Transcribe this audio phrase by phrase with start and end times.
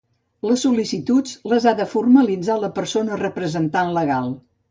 [0.51, 4.35] Les sol·licituds les ha de formalitzar la persona representant legal.